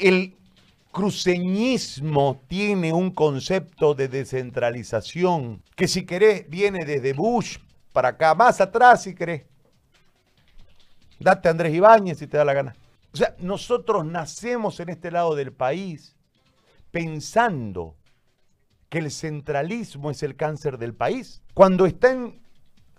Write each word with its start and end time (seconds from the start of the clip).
El 0.00 0.34
cruceñismo 0.92 2.42
tiene 2.48 2.92
un 2.92 3.10
concepto 3.10 3.94
de 3.94 4.08
descentralización 4.08 5.62
que 5.76 5.86
si 5.86 6.06
querés 6.06 6.48
viene 6.48 6.84
desde 6.86 7.12
Bush 7.12 7.58
para 7.92 8.08
acá, 8.08 8.34
más 8.34 8.60
atrás 8.60 9.02
si 9.02 9.14
querés. 9.14 9.44
Date 11.18 11.48
a 11.48 11.50
Andrés 11.50 11.74
Ibáñez 11.74 12.18
si 12.18 12.26
te 12.26 12.38
da 12.38 12.46
la 12.46 12.54
gana. 12.54 12.74
O 13.12 13.16
sea, 13.16 13.36
nosotros 13.40 14.06
nacemos 14.06 14.80
en 14.80 14.88
este 14.88 15.10
lado 15.10 15.34
del 15.34 15.52
país 15.52 16.16
pensando 16.90 17.94
que 18.88 18.98
el 18.98 19.10
centralismo 19.10 20.10
es 20.10 20.22
el 20.22 20.34
cáncer 20.34 20.78
del 20.78 20.94
país. 20.94 21.42
Cuando 21.52 21.84
está 21.84 22.10
en 22.12 22.40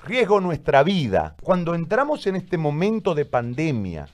riesgo 0.04 0.40
nuestra 0.40 0.84
vida, 0.84 1.36
cuando 1.42 1.74
entramos 1.74 2.28
en 2.28 2.36
este 2.36 2.58
momento 2.58 3.16
de 3.16 3.26
pandemia, 3.26 4.08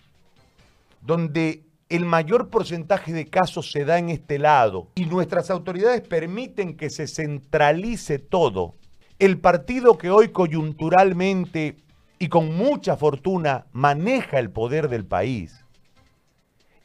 donde 1.01 1.66
el 1.89 2.05
mayor 2.05 2.49
porcentaje 2.49 3.13
de 3.13 3.27
casos 3.27 3.71
se 3.71 3.85
da 3.85 3.97
en 3.97 4.09
este 4.09 4.39
lado 4.39 4.89
y 4.95 5.05
nuestras 5.05 5.49
autoridades 5.49 6.01
permiten 6.01 6.75
que 6.75 6.89
se 6.89 7.07
centralice 7.07 8.19
todo, 8.19 8.75
el 9.19 9.39
partido 9.39 9.97
que 9.97 10.09
hoy 10.09 10.29
coyunturalmente 10.29 11.77
y 12.19 12.27
con 12.27 12.55
mucha 12.55 12.97
fortuna 12.97 13.67
maneja 13.71 14.39
el 14.39 14.49
poder 14.49 14.89
del 14.89 15.05
país, 15.05 15.63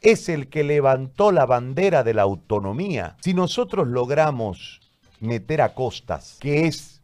es 0.01 0.29
el 0.29 0.47
que 0.47 0.63
levantó 0.63 1.31
la 1.31 1.45
bandera 1.45 2.03
de 2.03 2.13
la 2.13 2.23
autonomía. 2.23 3.15
Si 3.21 3.33
nosotros 3.33 3.87
logramos 3.87 4.81
meter 5.19 5.61
a 5.61 5.73
costas, 5.73 6.37
que 6.39 6.67
es 6.67 7.01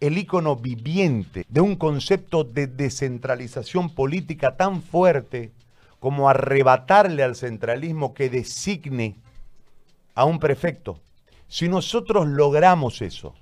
el 0.00 0.18
icono 0.18 0.56
viviente 0.56 1.44
de 1.48 1.60
un 1.60 1.76
concepto 1.76 2.44
de 2.44 2.66
descentralización 2.66 3.90
política 3.90 4.56
tan 4.56 4.82
fuerte 4.82 5.52
como 6.00 6.28
arrebatarle 6.28 7.22
al 7.22 7.34
centralismo 7.34 8.14
que 8.14 8.30
designe 8.30 9.16
a 10.14 10.24
un 10.24 10.38
prefecto. 10.38 11.00
Si 11.48 11.68
nosotros 11.68 12.26
logramos 12.26 13.02
eso, 13.02 13.34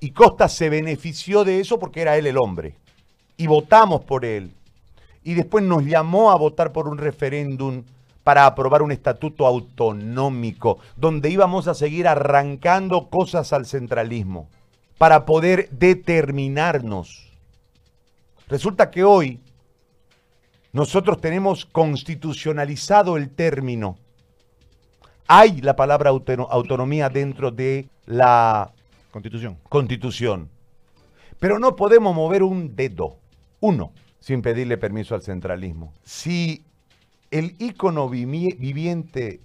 y 0.00 0.10
Costa 0.10 0.48
se 0.48 0.68
benefició 0.68 1.44
de 1.44 1.60
eso 1.60 1.78
porque 1.78 2.00
era 2.02 2.16
él 2.16 2.26
el 2.26 2.38
hombre, 2.38 2.74
y 3.36 3.46
votamos 3.46 4.04
por 4.04 4.24
él, 4.24 4.52
y 5.22 5.34
después 5.34 5.64
nos 5.64 5.84
llamó 5.84 6.30
a 6.30 6.36
votar 6.36 6.72
por 6.72 6.88
un 6.88 6.98
referéndum 6.98 7.84
para 8.24 8.46
aprobar 8.46 8.82
un 8.82 8.92
estatuto 8.92 9.46
autonómico, 9.46 10.78
donde 10.96 11.30
íbamos 11.30 11.68
a 11.68 11.74
seguir 11.74 12.06
arrancando 12.06 13.08
cosas 13.08 13.52
al 13.52 13.66
centralismo, 13.66 14.48
para 14.98 15.24
poder 15.24 15.68
determinarnos. 15.70 17.30
Resulta 18.48 18.90
que 18.90 19.04
hoy 19.04 19.40
nosotros 20.72 21.20
tenemos 21.20 21.64
constitucionalizado 21.64 23.16
el 23.16 23.30
término. 23.30 23.98
Hay 25.26 25.60
la 25.60 25.76
palabra 25.76 26.10
autonomía 26.10 27.08
dentro 27.08 27.50
de 27.50 27.88
la 28.06 28.72
Constitución. 29.10 29.58
Constitución. 29.68 30.48
Pero 31.38 31.58
no 31.58 31.74
podemos 31.74 32.14
mover 32.14 32.42
un 32.42 32.76
dedo, 32.76 33.16
uno, 33.60 33.92
sin 34.20 34.42
pedirle 34.42 34.76
permiso 34.76 35.14
al 35.14 35.22
centralismo. 35.22 35.92
Si 36.04 36.64
el 37.30 37.56
ícono 37.58 38.08
viviente 38.08 39.40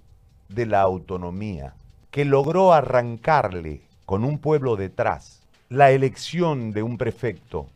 de 0.48 0.66
la 0.66 0.82
autonomía, 0.82 1.74
que 2.10 2.24
logró 2.24 2.72
arrancarle 2.72 3.82
con 4.04 4.24
un 4.24 4.38
pueblo 4.38 4.76
detrás 4.76 5.42
la 5.68 5.90
elección 5.90 6.70
de 6.70 6.82
un 6.82 6.96
prefecto 6.96 7.68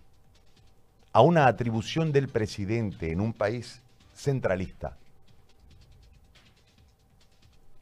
a 1.13 1.23
una 1.23 1.47
atribución 1.47 2.13
del 2.13 2.29
presidente 2.29 3.11
en 3.13 3.21
un 3.21 3.33
país 3.33 3.83
centralista, 4.15 4.97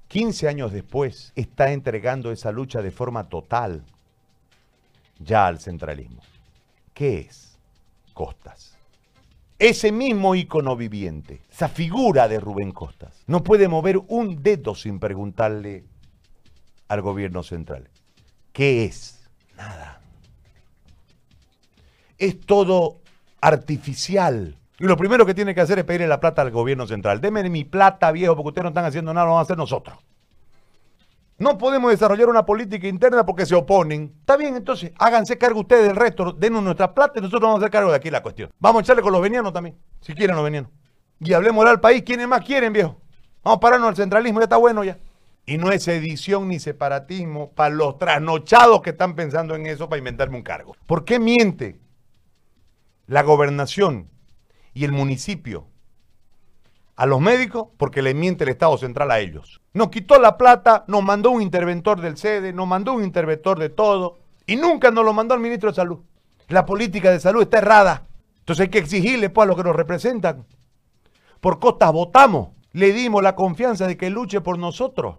15 0.08 0.48
años 0.48 0.72
después 0.72 1.32
está 1.36 1.72
entregando 1.72 2.32
esa 2.32 2.50
lucha 2.50 2.80
de 2.80 2.90
forma 2.90 3.28
total 3.28 3.84
ya 5.18 5.46
al 5.46 5.60
centralismo. 5.60 6.22
¿Qué 6.94 7.20
es? 7.20 7.58
Costas. 8.14 8.76
Ese 9.58 9.92
mismo 9.92 10.34
icono 10.34 10.76
viviente, 10.76 11.42
esa 11.50 11.68
figura 11.68 12.28
de 12.28 12.40
Rubén 12.40 12.72
Costas, 12.72 13.22
no 13.26 13.42
puede 13.42 13.68
mover 13.68 13.98
un 14.08 14.42
dedo 14.42 14.74
sin 14.74 14.98
preguntarle 14.98 15.84
al 16.86 17.02
gobierno 17.02 17.42
central. 17.42 17.88
¿Qué 18.52 18.84
es? 18.84 19.28
Nada. 19.56 20.00
Es 22.16 22.40
todo 22.40 23.00
artificial. 23.40 24.56
Y 24.78 24.84
lo 24.84 24.96
primero 24.96 25.26
que 25.26 25.34
tiene 25.34 25.54
que 25.54 25.60
hacer 25.60 25.78
es 25.78 25.84
pedirle 25.84 26.06
la 26.06 26.20
plata 26.20 26.42
al 26.42 26.50
gobierno 26.50 26.86
central. 26.86 27.20
Deme 27.20 27.48
mi 27.50 27.64
plata, 27.64 28.12
viejo, 28.12 28.36
porque 28.36 28.48
ustedes 28.48 28.62
no 28.64 28.68
están 28.68 28.84
haciendo 28.84 29.12
nada, 29.12 29.26
lo 29.26 29.32
vamos 29.32 29.44
a 29.44 29.46
hacer 29.46 29.58
nosotros. 29.58 29.98
No 31.38 31.56
podemos 31.56 31.90
desarrollar 31.90 32.28
una 32.28 32.44
política 32.44 32.88
interna 32.88 33.24
porque 33.24 33.46
se 33.46 33.54
oponen. 33.54 34.12
Está 34.20 34.36
bien, 34.36 34.56
entonces, 34.56 34.92
háganse 34.98 35.38
cargo 35.38 35.60
ustedes 35.60 35.86
del 35.86 35.96
resto, 35.96 36.32
denos 36.32 36.62
nuestra 36.64 36.92
plata 36.94 37.14
y 37.16 37.22
nosotros 37.22 37.42
vamos 37.42 37.56
a 37.56 37.58
hacer 37.58 37.70
cargo 37.70 37.90
de 37.90 37.96
aquí 37.96 38.10
la 38.10 38.22
cuestión. 38.22 38.50
Vamos 38.58 38.80
a 38.80 38.82
echarle 38.82 39.02
con 39.02 39.12
los 39.12 39.22
venianos 39.22 39.52
también, 39.52 39.76
si 40.00 40.14
quieren 40.14 40.34
los 40.34 40.44
venianos. 40.44 40.70
Y 41.20 41.32
hablemos 41.32 41.64
al 41.66 41.80
país, 41.80 42.02
¿quiénes 42.04 42.26
más 42.26 42.44
quieren, 42.44 42.72
viejo? 42.72 43.00
Vamos 43.44 43.58
a 43.58 43.60
pararnos 43.60 43.88
al 43.88 43.96
centralismo, 43.96 44.40
ya 44.40 44.44
está 44.44 44.56
bueno 44.56 44.82
ya. 44.82 44.98
Y 45.46 45.58
no 45.58 45.70
es 45.70 45.86
edición 45.88 46.48
ni 46.48 46.58
separatismo 46.58 47.52
para 47.52 47.74
los 47.74 47.98
trasnochados 47.98 48.82
que 48.82 48.90
están 48.90 49.14
pensando 49.14 49.54
en 49.54 49.66
eso 49.66 49.88
para 49.88 49.98
inventarme 49.98 50.36
un 50.36 50.42
cargo. 50.42 50.76
¿Por 50.86 51.04
qué 51.04 51.18
miente 51.18 51.78
la 53.08 53.22
gobernación 53.22 54.08
y 54.74 54.84
el 54.84 54.92
municipio 54.92 55.66
a 56.94 57.06
los 57.06 57.20
médicos 57.20 57.68
porque 57.76 58.02
le 58.02 58.14
miente 58.14 58.44
el 58.44 58.50
Estado 58.50 58.76
central 58.76 59.10
a 59.10 59.18
ellos. 59.18 59.60
Nos 59.72 59.88
quitó 59.88 60.18
la 60.20 60.36
plata, 60.36 60.84
nos 60.88 61.02
mandó 61.02 61.30
un 61.30 61.42
interventor 61.42 62.00
del 62.00 62.16
sede, 62.16 62.52
nos 62.52 62.68
mandó 62.68 62.92
un 62.92 63.02
interventor 63.02 63.58
de 63.58 63.70
todo 63.70 64.18
y 64.46 64.56
nunca 64.56 64.90
nos 64.90 65.04
lo 65.04 65.12
mandó 65.12 65.34
al 65.34 65.40
ministro 65.40 65.70
de 65.70 65.76
Salud. 65.76 66.00
La 66.48 66.66
política 66.66 67.10
de 67.10 67.20
salud 67.20 67.42
está 67.42 67.58
errada. 67.58 68.06
Entonces 68.40 68.64
hay 68.64 68.70
que 68.70 68.78
exigirle 68.78 69.30
pues, 69.30 69.44
a 69.44 69.48
los 69.48 69.56
que 69.56 69.64
nos 69.64 69.76
representan. 69.76 70.46
Por 71.40 71.58
costas 71.58 71.92
votamos, 71.92 72.50
le 72.72 72.92
dimos 72.92 73.22
la 73.22 73.34
confianza 73.34 73.86
de 73.86 73.96
que 73.96 74.10
luche 74.10 74.40
por 74.40 74.58
nosotros. 74.58 75.16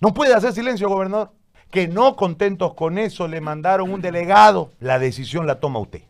No 0.00 0.14
puede 0.14 0.34
hacer 0.34 0.52
silencio, 0.52 0.88
gobernador. 0.88 1.32
Que 1.74 1.88
no 1.88 2.14
contentos 2.14 2.74
con 2.74 2.98
eso 2.98 3.26
le 3.26 3.40
mandaron 3.40 3.90
un 3.90 4.00
delegado. 4.00 4.70
La 4.78 5.00
decisión 5.00 5.44
la 5.48 5.58
toma 5.58 5.80
usted. 5.80 6.02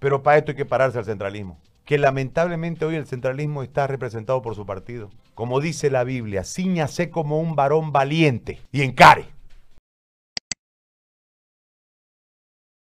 Pero 0.00 0.24
para 0.24 0.38
esto 0.38 0.50
hay 0.50 0.56
que 0.56 0.66
pararse 0.66 0.98
al 0.98 1.04
centralismo 1.04 1.58
que 1.84 1.96
lamentablemente 1.96 2.84
hoy 2.84 2.96
el 2.96 3.06
centralismo 3.06 3.62
está 3.62 3.86
representado 3.86 4.42
por 4.42 4.54
su 4.54 4.66
partido. 4.66 5.08
Como 5.34 5.58
dice 5.58 5.90
la 5.90 6.04
Biblia, 6.04 6.44
ciñase 6.44 7.08
como 7.08 7.40
un 7.40 7.56
varón 7.56 7.92
valiente 7.92 8.58
y 8.72 8.82
encare. 8.82 9.24